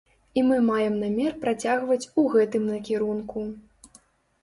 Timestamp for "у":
2.23-2.27